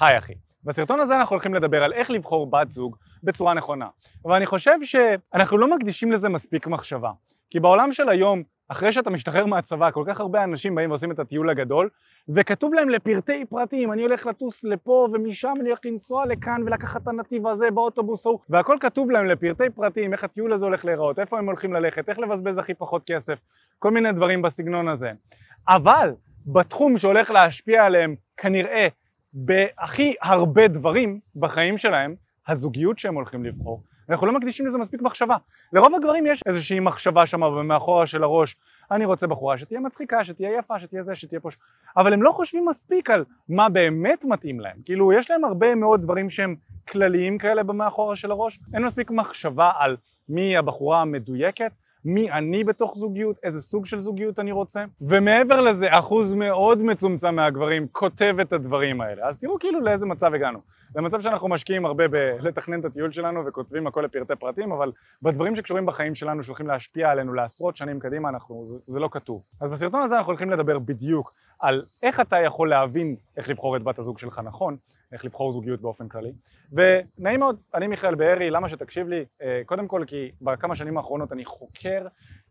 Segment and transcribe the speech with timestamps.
[0.00, 0.32] היי אחי,
[0.64, 3.86] בסרטון הזה אנחנו הולכים לדבר על איך לבחור בת זוג בצורה נכונה.
[4.24, 7.10] ואני חושב שאנחנו לא מקדישים לזה מספיק מחשבה.
[7.50, 11.18] כי בעולם של היום, אחרי שאתה משתחרר מהצבא, כל כך הרבה אנשים באים ועושים את
[11.18, 11.88] הטיול הגדול,
[12.28, 17.08] וכתוב להם לפרטי פרטים, אני הולך לטוס לפה ומשם אני הולך לנסוע לכאן ולקחת את
[17.08, 21.38] הנתיב הזה באוטובוס ההוא, והכל כתוב להם לפרטי פרטים, איך הטיול הזה הולך להיראות, איפה
[21.38, 23.38] הם הולכים ללכת, איך לבזבז הכי פחות כסף,
[23.78, 25.12] כל מיני דברים בסגנון הזה.
[25.68, 26.10] אבל
[26.46, 28.88] בתחום שהולך להשפיע עליהם כנראה
[29.32, 32.14] בהכי הרבה דברים בחיים שלהם,
[32.48, 35.36] הזוגיות שהם הולכים לבחור, אנחנו לא מקדישים לזה מספיק מחשבה.
[35.72, 38.56] לרוב הגברים יש איזושהי מחשבה שם מאחורה של הראש,
[38.90, 41.48] אני רוצה בחורה שתהיה מצחיקה, שתהיה יפה, שתהיה זה, שתהיה פה...
[41.96, 44.76] אבל הם לא חושבים מספיק על מה באמת מתאים להם.
[44.84, 46.56] כאילו, יש להם הרבה מאוד דברים שהם
[46.88, 49.96] כלליים כאלה במאחורה של הראש, אין מספיק מחשבה על
[50.28, 51.72] מי הבחורה המדויקת,
[52.04, 57.34] מי אני בתוך זוגיות, איזה סוג של זוגיות אני רוצה, ומעבר לזה אחוז מאוד מצומצם
[57.34, 59.28] מהגברים כותב את הדברים האלה.
[59.28, 60.58] אז תראו כאילו לאיזה מצב הגענו.
[60.94, 65.56] זה מצב שאנחנו משקיעים הרבה בלתכנן את הטיול שלנו וכותבים הכל לפרטי פרטים, אבל בדברים
[65.56, 69.42] שקשורים בחיים שלנו שהולכים להשפיע עלינו לעשרות שנים קדימה, אנחנו, זה לא כתוב.
[69.60, 73.82] אז בסרטון הזה אנחנו הולכים לדבר בדיוק על איך אתה יכול להבין איך לבחור את
[73.82, 74.76] בת הזוג שלך נכון,
[75.12, 76.32] איך לבחור זוגיות באופן כללי.
[76.72, 79.24] ונעים מאוד, אני מיכאל בארי, למה שתקשיב לי?
[79.42, 82.06] אה, קודם כל כי בכמה שנים האחרונות אני חוקר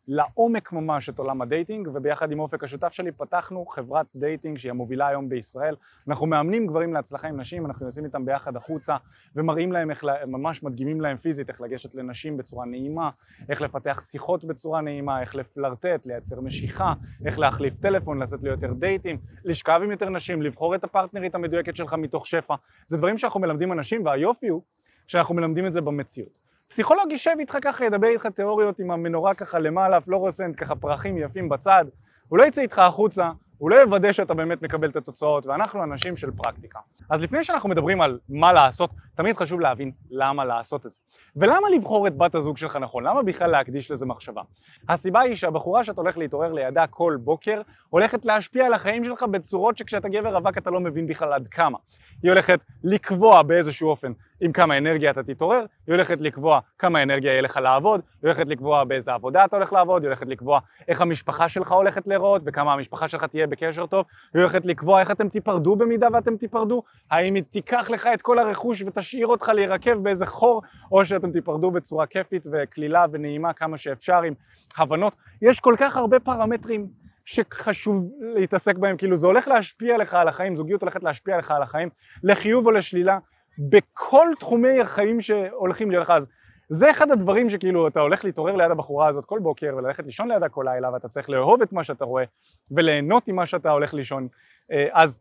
[0.07, 4.69] לעומק ממש את עולם ה dating וביחד עם אופק השותף שלי פתחנו חברת dating שהיא
[4.69, 5.75] המובילה היום בישראל.
[6.07, 8.95] אנחנו מאמנים גברים להצלחה עם נשים אנחנו יוצאים איתם ביחד החוצה
[9.35, 13.09] ומראים להם איך, ממש מדגימים להם פיזית איך לגשת לנשים בצורה נעימה
[13.49, 16.93] איך לפתח שיחות בצורה נעימה איך לפלרטט, לייצר משיכה
[17.25, 21.93] איך להחליף טלפון, לצאת ליותר דייטים לשכב עם יותר נשים, לבחור את הפרטנרית המדויקת שלך
[21.93, 22.55] מתוך שפע.
[22.85, 24.61] זה דברים שאנחנו מלמדים אנשים והיופי הוא
[25.07, 29.59] שאנחנו מלמדים את זה במציאות פסיכולוג יישב איתך ככה, ידבר איתך תיאוריות עם המנורה ככה
[29.59, 31.85] למעלה, פלורוסנט, ככה פרחים יפים בצד,
[32.27, 36.17] הוא לא יצא איתך החוצה, הוא לא יוודא שאתה באמת מקבל את התוצאות, ואנחנו אנשים
[36.17, 36.79] של פרקטיקה.
[37.09, 40.97] אז לפני שאנחנו מדברים על מה לעשות, תמיד חשוב להבין למה לעשות את זה.
[41.35, 43.03] ולמה לבחור את בת הזוג שלך נכון?
[43.03, 44.41] למה בכלל להקדיש לזה מחשבה?
[44.89, 49.77] הסיבה היא שהבחורה שאת הולך להתעורר לידה כל בוקר, הולכת להשפיע על החיים שלך בצורות
[49.77, 51.77] שכשאתה גבר רווק אתה לא מבין בכלל עד כמה.
[52.23, 54.11] היא הולכת לקבוע באיזשהו אופן
[54.41, 58.47] עם כמה אנרגיה אתה תתעורר, היא הולכת לקבוע כמה אנרגיה יהיה לך לעבוד, היא הולכת
[58.47, 62.73] לקבוע באיזה עבודה אתה הולך לעבוד, היא הולכת לקבוע איך המשפחה שלך הולכת להיראות וכמה
[62.73, 67.35] המשפחה שלך תהיה בקשר טוב, היא הולכת לקבוע איך אתם תיפרדו במידה ואתם תיפרדו, האם
[67.35, 72.05] היא תיקח לך את כל הרכוש ותשאיר אותך להירקב באיזה חור, או שאתם תיפרדו בצורה
[72.05, 74.33] כיפית וקלילה ונעימה כמה שאפשר עם
[74.77, 75.13] הבנות.
[75.41, 76.87] יש כל כך הרבה פרמטרים
[77.25, 81.61] שחשוב להתעסק בהם, כאילו זה הולך להשפיע לך על החיים, זוגיות הולכת להשפיע לך על
[81.61, 81.89] החיים,
[82.23, 83.19] לחיוב או לשלילה,
[83.59, 86.09] בכל תחומי החיים שהולכים להיות לך.
[86.09, 86.27] אז
[86.69, 90.49] זה אחד הדברים שכאילו אתה הולך להתעורר ליד הבחורה הזאת כל בוקר וללכת לישון לידה
[90.49, 92.23] כל לילה ואתה צריך לאהוב את מה שאתה רואה
[92.71, 94.27] וליהנות מה שאתה הולך לישון.
[94.71, 95.19] אה, אז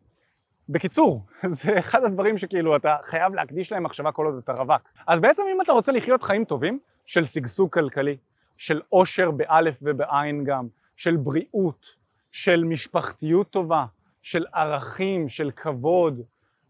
[0.69, 4.81] בקיצור, זה אחד הדברים שכאילו אתה חייב להקדיש להם מחשבה כל עוד אתה רווק.
[5.07, 8.17] אז בעצם אם אתה רוצה לחיות חיים טובים של שגשוג כלכלי,
[8.57, 11.85] של עושר באלף ובעין גם, של בריאות,
[12.31, 13.85] של משפחתיות טובה,
[14.21, 16.21] של ערכים, של כבוד,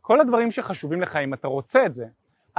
[0.01, 2.05] כל הדברים שחשובים לך, אם אתה רוצה את זה,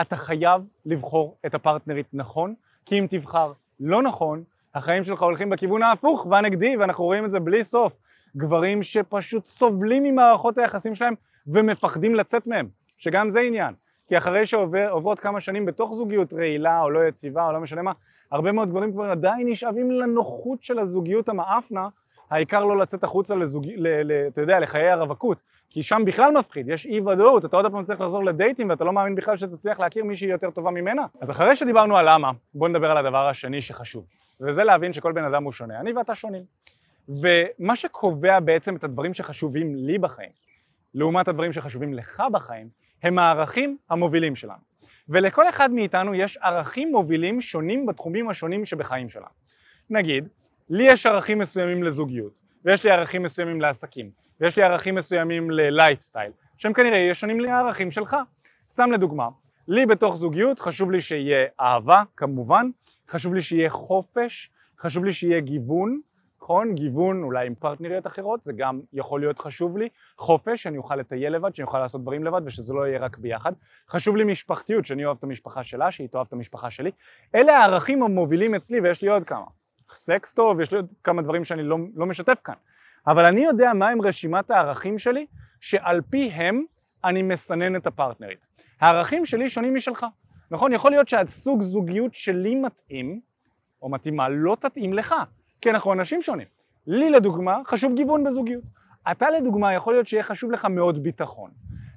[0.01, 2.55] אתה חייב לבחור את הפרטנרית נכון,
[2.87, 4.45] כי אם תבחר לא נכון,
[4.75, 7.99] החיים שלך הולכים בכיוון ההפוך והנגדי, ואנחנו רואים את זה בלי סוף.
[8.37, 11.15] גברים שפשוט סובלים ממערכות היחסים שלהם
[11.49, 13.75] ומפחדים לצאת מהם, שגם זה עניין.
[14.09, 17.93] כי אחרי שעוברות כמה שנים בתוך זוגיות רעילה או לא יציבה או לא משנה מה,
[18.31, 21.89] הרבה מאוד גברים כבר עדיין נשאבים לנוחות של הזוגיות המאפנה,
[22.31, 23.67] העיקר לא לצאת החוצה לזוג...
[23.77, 23.89] ל...
[24.13, 24.27] ל...
[24.29, 25.39] אתה יודע, לחיי הרווקות,
[25.71, 28.93] כי שם בכלל מפחיד, יש אי ודאות, אתה עוד פעם צריך לחזור לדייטים ואתה לא
[28.93, 31.07] מאמין בכלל שתצליח להכיר מישהי יותר טובה ממנה.
[31.21, 34.05] אז אחרי שדיברנו על למה, בוא נדבר על הדבר השני שחשוב,
[34.41, 36.43] וזה להבין שכל בן אדם הוא שונה, אני ואתה שונים.
[37.09, 40.31] ומה שקובע בעצם את הדברים שחשובים לי בחיים,
[40.99, 42.69] לעומת הדברים שחשובים לך בחיים,
[43.03, 44.69] הם הערכים המובילים שלנו.
[45.09, 49.27] ולכל אחד מאיתנו יש ערכים מובילים שונים בתחומים השונים שבחיים שלנו.
[49.91, 50.29] נגיד,
[50.71, 52.33] לי יש ערכים מסוימים לזוגיות,
[52.65, 54.11] ויש לי ערכים מסוימים לעסקים,
[54.41, 58.17] ויש לי ערכים מסוימים ללייפסטייל, שהם כנראה יהיו שונים לערכים שלך.
[58.69, 59.29] סתם לדוגמה,
[59.69, 62.71] לי בתוך זוגיות חשוב לי שיהיה אהבה, כמובן,
[63.09, 66.01] חשוב לי שיהיה חופש, חשוב לי שיהיה גיוון,
[66.49, 66.75] נכון?
[66.75, 69.89] גיוון אולי עם פרטנריות אחרות, זה גם יכול להיות חשוב לי.
[70.19, 73.53] חופש, שאני אוכל לטייל לבד, שאני אוכל לעשות דברים לבד ושזה לא יהיה רק ביחד.
[73.91, 76.91] חשוב לי משפחתיות, שאני אוהב את המשפחה שלה, שהיא תאהב את המשפחה שלי.
[77.35, 79.45] אלה הערכים המובילים אצלי ויש לי עוד כמה.
[79.95, 82.55] סקס טוב, יש לי עוד כמה דברים שאני לא, לא משתף כאן.
[83.07, 85.27] אבל אני יודע מהם רשימת הערכים שלי,
[85.61, 86.65] שעל פיהם
[87.05, 88.47] אני מסנן את הפרטנרית.
[88.81, 90.07] הערכים שלי שונים משלך.
[90.51, 90.73] נכון?
[90.73, 93.21] יכול להיות שהסוג זוגיות שלי מתאים,
[93.83, 95.15] או מתאימה, לא תתאים לך.
[95.61, 96.47] כי אנחנו אנשים שונים.
[96.87, 98.65] לי לדוגמה חשוב גיוון בזוגיות.
[99.11, 101.51] אתה לדוגמה יכול להיות שיהיה חשוב לך מאוד ביטחון.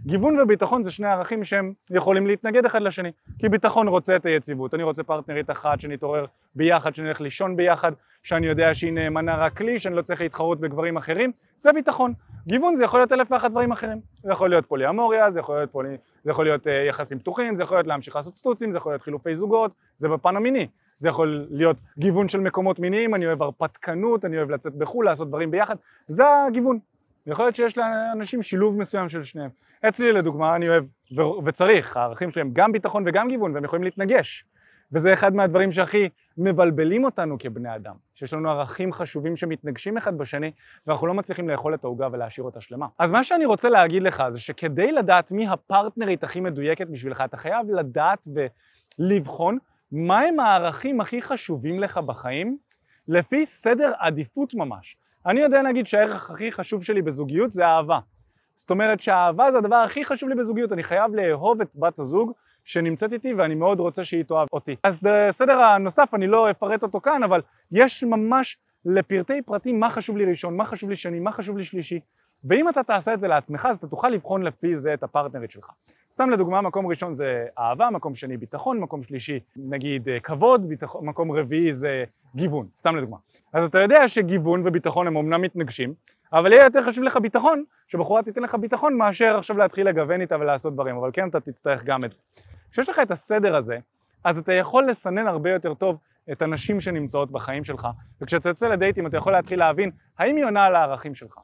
[0.06, 4.74] גיוון וביטחון זה שני ערכים שהם יכולים להתנגד אחד לשני כי ביטחון רוצה את היציבות,
[4.74, 6.26] אני רוצה פרטנרית אחת שנתעורר
[6.56, 7.92] ביחד, שנלך לישון ביחד,
[8.24, 12.14] שאני יודע שהיא נאמנה רק לי, שאני לא צריך להתחרות בגברים אחרים, זה ביטחון.
[12.48, 15.72] גיוון זה יכול להיות אלף ואחת דברים אחרים, זה יכול להיות פוליאמוריה, זה יכול להיות,
[15.72, 15.98] פולי...
[16.24, 19.02] זה יכול להיות uh, יחסים פתוחים, זה יכול להיות להמשיך לעשות סטוצים, זה יכול להיות
[19.02, 20.68] חילופי זוגות, זה בפן המיני,
[21.02, 25.28] זה יכול להיות גיוון של מקומות מיניים, אני אוהב הרפתקנות, אני אוהב לצאת בחו"ל, לעשות
[25.28, 25.76] דברים ביחד,
[26.08, 26.80] זה הגיוון.
[27.28, 29.50] יכול להיות שיש לאנשים שילוב מסוים של שניהם.
[29.88, 30.84] אצלי לדוגמה אני אוהב
[31.18, 34.46] ו- וצריך, הערכים שלהם גם ביטחון וגם גיוון והם יכולים להתנגש.
[34.92, 40.52] וזה אחד מהדברים שהכי מבלבלים אותנו כבני אדם, שיש לנו ערכים חשובים שמתנגשים אחד בשני
[40.88, 42.88] ואנחנו לא מצליחים לאכול את העוגה ולהשאיר אותה שלמה.
[43.00, 47.38] אז מה שאני רוצה להגיד לך זה שכדי לדעת מי הפרטנרית הכי מדויקת בשבילך, אתה
[47.38, 48.28] חייב לדעת
[49.00, 49.58] ולבחון
[49.92, 52.58] מהם הערכים הכי חשובים לך בחיים
[53.08, 54.96] לפי סדר עדיפות ממש.
[55.26, 58.00] אני יודע להגיד שהערך הכי חשוב שלי בזוגיות זה אהבה.
[58.56, 62.32] זאת אומרת שהאהבה זה הדבר הכי חשוב לי בזוגיות, אני חייב לאהוב את בת הזוג
[62.66, 64.76] שנמצאת איתי ואני מאוד רוצה שהיא תאהב אותי.
[64.84, 67.42] אז בסדר הנוסף אני לא אפרט אותו כאן, אבל
[67.72, 71.64] יש ממש לפרטי פרטים מה חשוב לי ראשון, מה חשוב לי שני, מה חשוב לי
[71.64, 72.00] שלישי,
[72.44, 75.72] ואם אתה תעשה את זה לעצמך אז אתה תוכל לבחון לפי זה את הפרטנרית שלך.
[76.14, 81.32] סתם לדוגמה, מקום ראשון זה אהבה, מקום שני ביטחון, מקום שלישי נגיד כבוד, ביטחון, מקום
[81.32, 82.04] רביעי זה
[82.36, 83.18] גיוון, סתם לדוגמה.
[83.54, 85.94] אז אתה יודע שגיוון וביטחון הם אמנם מתנגשים,
[86.34, 90.36] אבל יהיה יותר חשוב לך ביטחון, שבחורה תיתן לך ביטחון מאשר עכשיו להתחיל לגוון איתה
[90.40, 92.20] ולעשות דברים, אבל כן אתה תצטרך גם את זה.
[92.72, 93.78] כשיש לך את הסדר הזה,
[94.24, 95.98] אז אתה יכול לסנן הרבה יותר טוב
[96.32, 97.88] את הנשים שנמצאות בחיים שלך,
[98.22, 101.38] וכשאתה יוצא לדייטים אתה יכול להתחיל להבין האם היא עונה על הערכים שלך.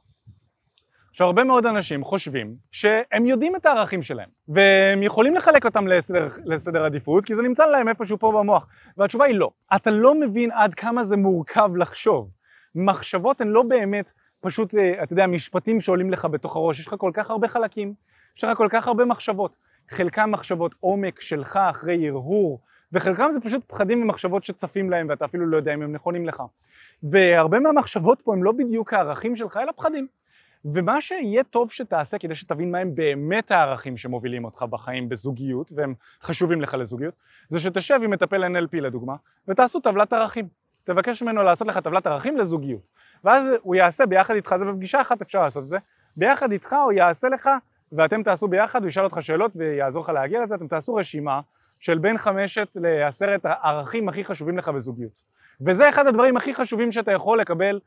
[1.18, 6.30] עכשיו הרבה מאוד אנשים חושבים שהם יודעים את הערכים שלהם והם יכולים לחלק אותם לסדר,
[6.46, 8.68] לסדר עדיפות כי זה נמצא להם איפשהו פה במוח
[8.98, 9.52] והתשובה היא לא.
[9.76, 12.30] אתה לא מבין עד כמה זה מורכב לחשוב.
[12.76, 14.06] מחשבות הן לא באמת
[14.42, 17.94] פשוט, אה, אתה יודע, משפטים שעולים לך בתוך הראש, יש לך כל כך הרבה חלקים,
[18.38, 19.56] יש לך כל כך הרבה מחשבות.
[19.90, 22.62] חלקם מחשבות עומק שלך אחרי הרהור,
[22.94, 26.44] וחלקם זה פשוט פחדים ומחשבות שצפים להם ואתה אפילו לא יודע אם הם נכונים לך.
[27.04, 30.08] והרבה מהמחשבות פה הם לא בדיוק הערכים שלך, אלא פחדים.
[30.66, 36.62] ומה שיהיה טוב שתעשה כדי שתבין מהם באמת הערכים שמובילים אותך בחיים בזוגיות והם חשובים
[36.62, 37.14] לך לזוגיות
[37.48, 39.16] זה שתשב עם מטפל NLP לדוגמה
[39.48, 40.48] ותעשו טבלת ערכים.
[40.84, 42.82] תבקש ממנו לעשות לך טבלת ערכים לזוגיות.
[43.24, 45.78] ואז הוא יעשה ביחד איתך, זה בפגישה אחת אפשר לעשות את זה
[46.18, 47.50] ביחד איתך הוא יעשה לך
[47.92, 51.42] ואתם תעשו ביחד, הוא ישאל אותך שאלות ויעזור לך להגיע לזה, אתם תעשו רשימה
[51.80, 55.24] של בין חמשת לעשרת הערכים הכי חשובים לך בזוגיות.
[55.62, 57.80] וזה אחד הדברים הכי חשובים שאתה יכול לקבל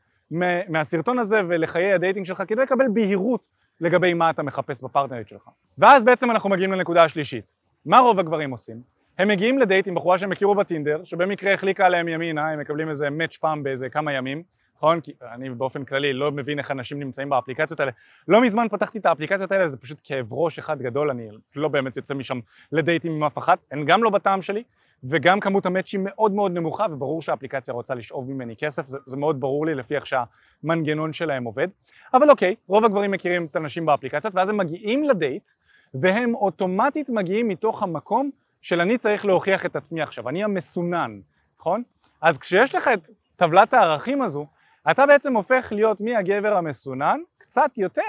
[0.69, 3.41] מהסרטון הזה ולחיי הדייטינג שלך כדי לקבל בהירות
[3.81, 5.49] לגבי מה אתה מחפש בפרטנרית שלך.
[5.77, 7.45] ואז בעצם אנחנו מגיעים לנקודה השלישית.
[7.85, 8.81] מה רוב הגברים עושים?
[9.17, 13.09] הם מגיעים לדייט עם בחורה שהם הכירו בטינדר, שבמקרה החליקה עליהם ימינה, הם מקבלים איזה
[13.09, 14.43] מאץ' פעם באיזה כמה ימים,
[14.77, 15.01] נכון?
[15.01, 17.91] כי אני באופן כללי לא מבין איך אנשים נמצאים באפליקציות האלה.
[18.27, 21.97] לא מזמן פתחתי את האפליקציות האלה, זה פשוט כאב ראש אחד גדול, אני לא באמת
[21.97, 22.39] יוצא משם
[22.71, 24.63] לדייטים עם אף אחת, הן גם לא בטעם שלי,
[25.03, 29.39] וגם כמות המאצ'ים מאוד מאוד נמוכה וברור שהאפליקציה רוצה לשאוב ממני כסף, זה, זה מאוד
[29.39, 31.67] ברור לי לפי איך שהמנגנון שלהם עובד.
[32.13, 35.49] אבל אוקיי, רוב הגברים מכירים את הנשים באפליקציות ואז הם מגיעים לדייט
[35.93, 38.29] והם אוטומטית מגיעים מתוך המקום
[38.61, 41.19] של אני צריך להוכיח את עצמי עכשיו, אני המסונן,
[41.59, 41.83] נכון?
[42.21, 44.47] אז כשיש לך את טבלת הערכים הזו,
[44.91, 48.01] אתה בעצם הופך להיות מהגבר המסונן קצת יותר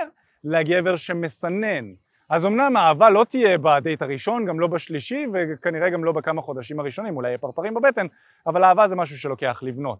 [0.44, 1.84] לגבר שמסנן.
[2.32, 6.80] אז אמנם האהבה לא תהיה בדייט הראשון, גם לא בשלישי, וכנראה גם לא בכמה חודשים
[6.80, 8.06] הראשונים, אולי יהיה פרפרים בבטן,
[8.46, 9.98] אבל אהבה זה משהו שלוקח לבנות,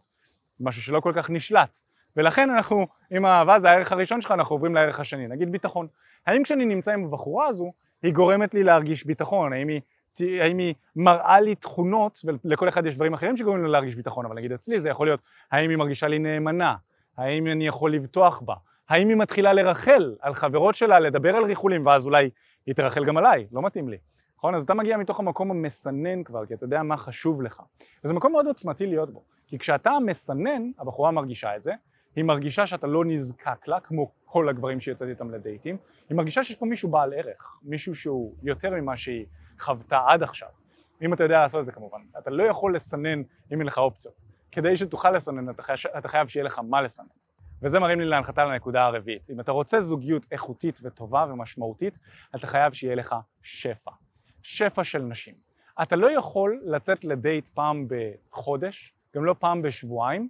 [0.60, 1.68] משהו שלא כל כך נשלט.
[2.16, 5.86] ולכן אנחנו, אם האהבה זה הערך הראשון שלך, אנחנו עוברים לערך השני, נגיד ביטחון.
[6.26, 9.52] האם כשאני נמצא עם הבחורה הזו, היא גורמת לי להרגיש ביטחון?
[9.52, 9.80] האם היא,
[10.42, 14.36] האם היא מראה לי תכונות, ולכל אחד יש דברים אחרים שגורמים לי להרגיש ביטחון, אבל
[14.36, 16.76] נגיד אצלי זה יכול להיות, האם היא מרגישה לי נאמנה?
[17.16, 18.54] האם אני יכול לבטוח בה?
[18.92, 22.30] האם היא מתחילה לרחל על חברות שלה, לדבר על ריחולים, ואז אולי
[22.66, 23.98] היא תרחל גם עליי, לא מתאים לי.
[24.36, 24.54] נכון?
[24.54, 27.62] אז אתה מגיע מתוך המקום המסנן כבר, כי אתה יודע מה חשוב לך.
[28.04, 29.22] וזה מקום מאוד עוצמתי להיות בו.
[29.46, 31.72] כי כשאתה מסנן, הבחורה מרגישה את זה,
[32.16, 35.76] היא מרגישה שאתה לא נזקק לה, כמו כל הגברים שיצאתי איתם לדייטים,
[36.08, 39.26] היא מרגישה שיש פה מישהו בעל ערך, מישהו שהוא יותר ממה שהיא
[39.60, 40.48] חוותה עד עכשיו.
[41.02, 42.00] אם אתה יודע לעשות את זה כמובן.
[42.18, 43.22] אתה לא יכול לסנן
[43.52, 44.20] אם אין לך אופציות.
[44.50, 45.50] כדי שתוכל לסנן,
[45.98, 47.21] אתה חייב שיהיה לך מה לסנן.
[47.62, 49.30] וזה מרים לי להנחתה לנקודה הרביעית.
[49.30, 51.98] אם אתה רוצה זוגיות איכותית וטובה ומשמעותית,
[52.34, 53.90] אתה חייב שיהיה לך שפע.
[54.42, 55.34] שפע של נשים.
[55.82, 60.28] אתה לא יכול לצאת לדייט פעם בחודש, גם לא פעם בשבועיים,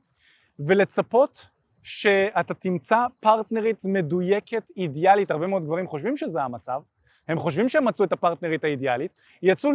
[0.59, 1.49] ולצפות
[1.83, 6.83] שאתה תמצא פרטנרית מדויקת, אידיאלית, הרבה מאוד גברים חושבים שזה המצב,
[7.29, 9.71] הם חושבים שהם מצאו את הפרטנרית האידיאלית, יצאו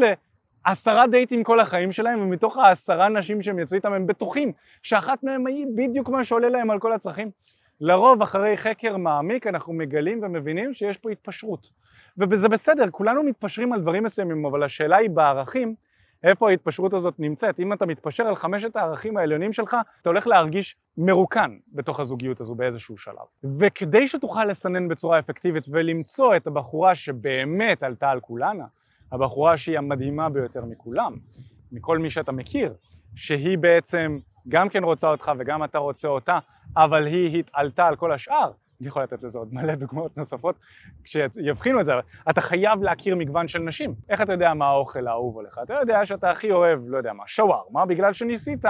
[0.69, 4.51] לעשרה דייטים כל החיים שלהם, ומתוך העשרה נשים שהם יצאו איתם הם בטוחים
[4.83, 7.31] שאחת מהם היא בדיוק מה שעולה להם על כל הצרכים.
[7.81, 11.69] לרוב אחרי חקר מעמיק אנחנו מגלים ומבינים שיש פה התפשרות.
[12.17, 15.75] וזה בסדר, כולנו מתפשרים על דברים מסוימים, אבל השאלה היא בערכים,
[16.23, 17.59] איפה ההתפשרות הזאת נמצאת.
[17.59, 22.55] אם אתה מתפשר על חמשת הערכים העליונים שלך, אתה הולך להרגיש מרוקן בתוך הזוגיות הזו
[22.55, 23.55] באיזשהו שלב.
[23.59, 28.65] וכדי שתוכל לסנן בצורה אפקטיבית ולמצוא את הבחורה שבאמת עלתה על כולנה,
[29.11, 31.15] הבחורה שהיא המדהימה ביותר מכולם,
[31.71, 32.73] מכל מי שאתה מכיר,
[33.15, 36.39] שהיא בעצם גם כן רוצה אותך וגם אתה רוצה אותה,
[36.77, 40.55] אבל היא התעלתה על כל השאר, אני יכול לתת לזה עוד מלא דוגמאות נוספות
[41.03, 43.93] כשיבחינו את זה, אבל אתה חייב להכיר מגוון של נשים.
[44.09, 45.59] איך אתה יודע מה האוכל האהוב עליך?
[45.63, 48.65] אתה יודע שאתה הכי אוהב, לא יודע מה, שווארמה, בגלל שניסית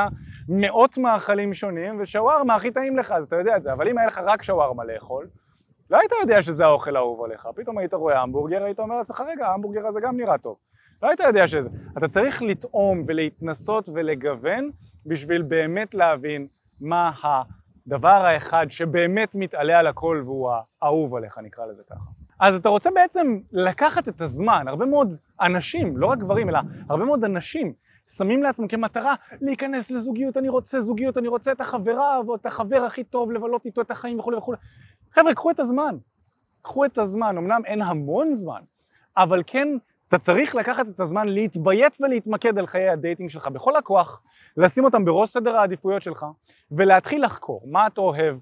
[0.50, 3.74] מאות מאכלים שונים, ושווארמה הכי טעים לך, אז אתה יודע את זה.
[3.74, 5.28] אבל אם היה לך רק שווארמה לאכול,
[5.92, 7.48] לא היית יודע שזה האוכל האהוב עליך.
[7.56, 10.58] פתאום היית רואה המבורגר, היית אומר לעצמך, רגע, ההמבורגר הזה גם נראה טוב.
[11.04, 11.70] לא היית יודע שזה.
[11.98, 14.70] אתה צריך לטעום ולהתנסות ולגוון
[15.06, 16.48] בשביל באמת להבין
[16.82, 17.12] מה.
[17.88, 20.52] הדבר האחד שבאמת מתעלה על הכל והוא
[20.82, 22.10] האהוב עליך, נקרא לזה ככה.
[22.40, 27.06] אז אתה רוצה בעצם לקחת את הזמן, הרבה מאוד אנשים, לא רק גברים, אלא הרבה
[27.06, 27.74] מאוד אנשים
[28.10, 32.84] שמים לעצמם כמטרה להיכנס לזוגיות, אני רוצה זוגיות, אני רוצה את החברה או את החבר
[32.84, 34.58] הכי טוב, לבלות איתו את החיים וכולי וכולי.
[35.14, 35.98] חבר'ה, קחו את הזמן,
[36.62, 38.62] קחו את הזמן, אמנם אין המון זמן,
[39.18, 39.68] אבל כן
[40.08, 44.22] אתה צריך לקחת את הזמן להתביית ולהתמקד על חיי ה dating שלך בכל הכוח,
[44.58, 46.26] לשים אותם בראש סדר העדיפויות שלך
[46.72, 48.38] ולהתחיל לחקור מה אתה אוהב,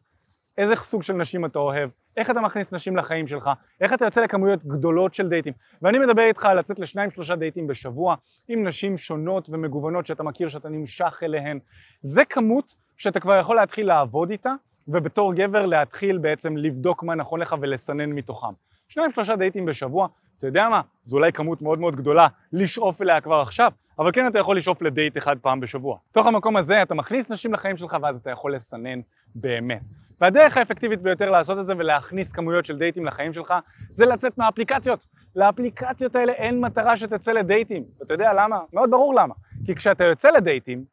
[0.58, 3.50] איזה סוג של נשים אתה אוהב, איך אתה מכניס נשים לחיים שלך,
[3.82, 5.54] איך אתה יוצא לכמויות גדולות של דייטים.
[5.82, 8.16] ואני מדבר איתך על לצאת לשניים שלושה דייטים בשבוע
[8.48, 11.60] עם נשים שונות ומגוונות שאתה מכיר, שאתה נמשך אליהן.
[12.02, 14.54] זה כמות שאתה כבר יכול להתחיל לעבוד איתה
[14.88, 18.54] ובתור גבר להתחיל בעצם לבדוק מה נכון לך ולסנן מתוכם.
[18.88, 20.08] שניים שלושה דייטים בשבוע,
[20.40, 24.28] אתה יודע מה, זו אולי כמות מאוד מאוד גדולה לשאוף אליה כבר עכשיו, אבל כן
[24.28, 25.98] אתה יכול לשאוף לדייט אחד פעם בשבוע.
[26.12, 29.00] תוך המקום הזה אתה מכניס נשים לחיים שלך ואז אתה יכול לסנן
[29.36, 29.82] באמת.
[30.22, 33.54] והדרך האפקטיבית ביותר לעשות את זה ולהכניס כמויות של דייטים לחיים שלך
[33.90, 35.00] זה לצאת מהאפליקציות.
[35.36, 37.84] לאפליקציות האלה אין מטרה שתצא לדייטים.
[38.00, 38.60] ואתה יודע למה?
[38.74, 39.34] מאוד ברור למה.
[39.66, 40.86] כי כשאתה יוצא לדייטים,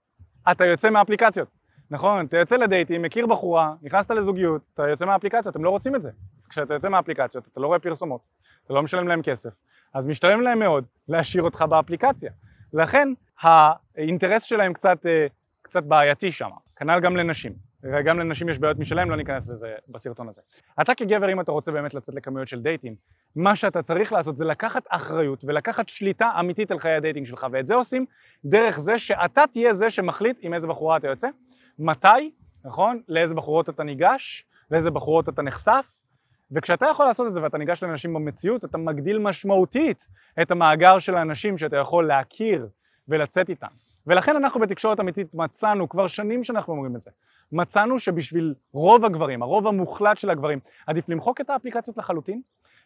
[0.51, 1.49] אתה יוצא מהאפליקציות.
[1.93, 6.03] נכון, אתה יוצא לדייטים, מכיר בחורה, נכנסת לזוגיות, אתה יוצא מהאפליקציות, הם לא רוצים את
[6.03, 6.11] זה.
[6.49, 8.21] כשאתה יוצא מהאפליקציות, אתה לא רואה פרסומות,
[8.65, 9.55] אתה לא משלם להם כסף,
[9.95, 12.31] אז משתלם להם מאוד להשאיר אותך באפליקציה.
[12.73, 13.09] לכן
[13.41, 15.27] האינטרס שלהם קצת, אה,
[15.63, 17.53] קצת בעייתי שם, כנ"ל גם לנשים.
[17.83, 20.41] וגם לנשים יש בעיות משלהם, לא ניכנס לזה בסרטון הזה.
[20.81, 22.95] אתה כגבר, אם אתה רוצה באמת לצאת לכמויות של דייטים,
[23.37, 27.47] מה שאתה צריך לעשות זה לקחת אחריות ולקחת שליטה אמיתית על חיי ה dating שלך,
[27.53, 28.07] ואת זה עושים
[28.45, 31.29] דרך זה שאתה תהיה זה שמחליט עם איזה בחורה אתה יוצא,
[31.83, 32.31] מתי,
[32.65, 33.01] נכון?
[33.09, 36.03] לאיזה בחורות אתה ניגש, לאיזה בחורות אתה נחשף,
[36.53, 40.07] וכשאתה יכול לעשות את זה ואתה ניגש לאנשים במציאות, אתה מגדיל משמעותית
[40.43, 42.69] את המאגר של האנשים שאתה יכול להכיר
[43.09, 43.67] ולצאת איתם.
[44.07, 47.11] ולכן אנחנו בתקשורת אמיתית מצאנו, כבר שנים שאנחנו אומרים את זה,
[47.53, 52.41] מצאנו שבשביל רוב הגברים, הרוב המוחלט של הגברים, עדיף למחוק את האפליקציות לחלוטין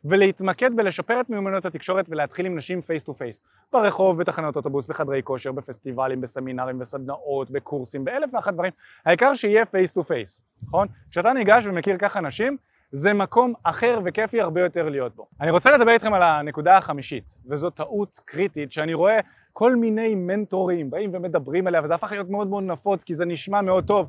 [0.04, 5.22] ולהתמקד בלשפר את מיומנויות התקשורת ולהתחיל עם נשים face to face ברחוב, בתחנות אוטובוס, בחדרי
[5.22, 8.72] כושר, בפסטיבלים, בסמינרים, בסדנאות, בקורסים, באלף ואחת דברים,
[9.06, 10.88] העיקר שיהיה face to face, נכון?
[11.10, 12.56] כשאתה ניגש ומכיר ככה נשים,
[12.92, 15.26] זה מקום אחר וכיפי הרבה יותר להיות בו.
[15.40, 19.20] אני רוצה לדבר איתכם על הנקודה החמישית, וזו טעות קריטית שאני רואה
[19.52, 23.60] כל מיני מנטורים באים ומדברים עליה, וזה הפך להיות מאוד מאוד נפוץ כי זה נשמע
[23.60, 24.08] מאוד טוב,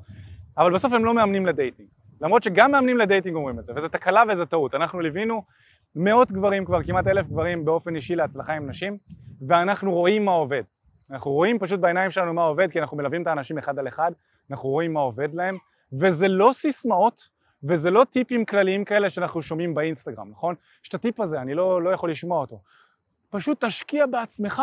[0.58, 1.90] אבל בסוף הם לא מאמנים ל dating.
[2.22, 4.76] למרות שגם מאמנים ל dating אומרים את זה, וזו תקלה וזו טעות.
[4.76, 5.44] אנחנו ליווינו
[5.96, 8.98] מאות גברים כבר, כמעט אלף גברים באופן אישי להצלחה עם נשים,
[9.48, 10.64] ואנחנו רואים מה עובד.
[11.12, 14.12] אנחנו רואים פשוט בעיניים שלנו מה עובד, כי אנחנו מלווים את האנשים אחד על אחד,
[14.52, 15.58] אנחנו רואים מה עובד להם,
[15.94, 17.30] וזה לא סיסמאות,
[17.64, 20.56] וזה לא טיפים כלליים כאלה שאנחנו שומעים באינסטגרם, נכון?
[20.84, 22.62] יש את הטיפ הזה, אני לא, לא יכול לשמוע אותו.
[23.30, 24.62] פשוט תשקיע בעצמך,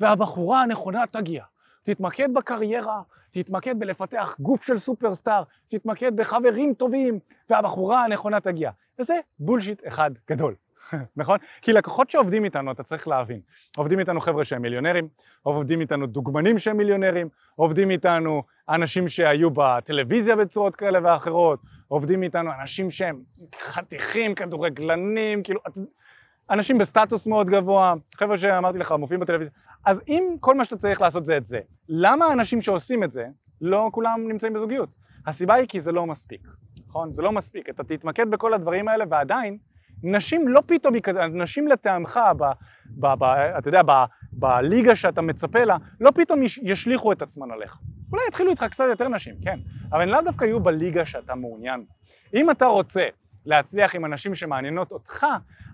[0.00, 1.44] והבחורה הנכונה תגיע.
[1.82, 7.18] תתמקד בקריירה, תתמקד בלפתח גוף של סופרסטאר, תתמקד בחברים טובים,
[7.50, 8.70] והבחורה הנכונה תגיע.
[8.98, 10.54] וזה בולשיט אחד גדול,
[11.16, 11.38] נכון?
[11.62, 13.40] כי לקוחות שעובדים איתנו, אתה צריך להבין,
[13.76, 15.08] עובדים איתנו חבר'ה שהם מיליונרים,
[15.42, 22.50] עובדים איתנו דוגמנים שהם מיליונרים, עובדים איתנו אנשים שהיו בטלוויזיה בצורות כאלה ואחרות, עובדים איתנו
[22.60, 23.22] אנשים שהם
[23.60, 25.60] חתיכים, כדורגלנים, כאילו,
[26.50, 29.52] אנשים בסטטוס מאוד גבוה, חבר'ה שאמרתי לך, מופיעים בטלוויזיה.
[29.86, 33.26] אז אם כל מה שאתה צריך לעשות זה את זה, למה האנשים שעושים את זה,
[33.60, 34.88] לא כולם נמצאים בזוגיות?
[35.26, 36.48] הסיבה היא כי זה לא מספיק,
[36.88, 37.12] נכון?
[37.12, 37.68] זה לא מספיק.
[37.68, 39.58] אתה תתמקד בכל הדברים האלה ועדיין,
[40.02, 40.94] נשים לא פתאום,
[41.32, 42.44] נשים לטעמך, ב,
[42.86, 43.24] ב, ב,
[43.58, 43.80] אתה יודע,
[44.32, 47.78] בליגה שאתה מצפה לה, לא פתאום ישליכו את עצמן עליך.
[48.12, 49.58] אולי יתחילו איתך קצת יותר נשים, כן,
[49.92, 51.84] אבל הן לאו דווקא יהיו בליגה שאתה מעוניין.
[52.34, 53.08] אם אתה רוצה
[53.46, 55.26] להצליח עם הנשים שמעניינות אותך,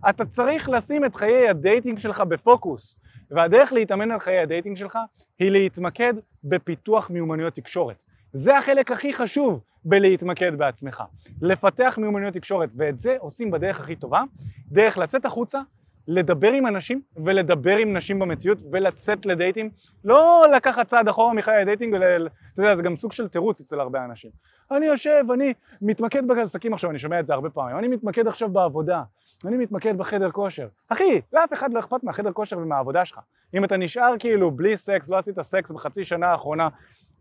[0.08, 2.98] אתה צריך לשים את חיי ה dating שלך בפוקוס.
[3.30, 4.98] והדרך להתאמן על חיי ה dating שלך
[5.38, 6.14] היא להתמקד
[6.44, 7.96] בפיתוח מיומנויות תקשורת.
[8.32, 11.02] זה החלק הכי חשוב בלהתמקד בעצמך.
[11.42, 14.22] לפתח מיומנויות תקשורת, ואת זה עושים בדרך הכי טובה,
[14.68, 15.60] דרך לצאת החוצה
[16.08, 19.70] לדבר עם אנשים ולדבר עם נשים במציאות ולצאת לדייטים,
[20.04, 22.28] לא לקחת צעד אחורה מחיי ה dating, ול...
[22.54, 24.30] אתה יודע, זה גם סוג של תירוץ אצל הרבה אנשים.
[24.70, 28.48] אני יושב, אני מתמקד בעסקים עכשיו, אני שומע את זה הרבה פעמים, אני מתמקד עכשיו
[28.48, 29.02] בעבודה,
[29.46, 30.68] אני מתמקד בחדר כושר.
[30.88, 33.20] אחי, לאף אחד לא אכפת מהחדר כושר ומהעבודה שלך.
[33.54, 36.68] אם אתה נשאר כאילו בלי סקס, לא עשית סקס בחצי שנה האחרונה,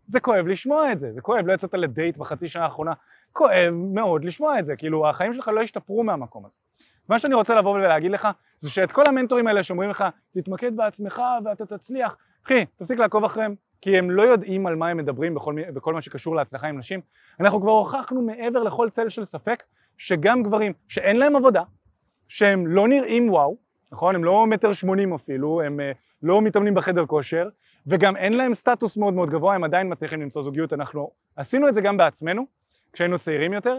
[0.06, 2.92] זה כואב לשמוע את זה, זה כואב, לא יצאת לדייט בחצי שנה האחרונה,
[3.32, 6.56] כואב מאוד לשמוע את זה, כאילו החיים שלך לא השתפרו מהמקום הזה.
[7.08, 11.22] מה שאני רוצה לבוא ולהגיד לך, זה שאת כל המנטורים האלה שאומרים לך, תתמקד בעצמך
[11.44, 15.54] ואתה תצליח, אחי, תפסיק לעקוב אחריהם, כי הם לא יודעים על מה הם מדברים בכל,
[15.74, 17.00] בכל מה שקשור להצלחה עם נשים.
[17.40, 19.62] אנחנו כבר הוכחנו מעבר לכל צל של ספק,
[19.98, 21.62] שגם גברים שאין להם עבודה,
[22.28, 23.56] שהם לא נראים וואו,
[23.92, 24.14] נכון?
[24.14, 27.48] הם לא מטר שמונים אפילו, הם אה, לא מתאמנים בחדר כושר,
[27.86, 31.74] וגם אין להם סטטוס מאוד מאוד גבוה, הם עדיין מצליחים למצוא זוגיות, אנחנו עשינו את
[31.74, 32.46] זה גם בעצמנו,
[32.92, 33.78] כשהיינו צעירים יותר,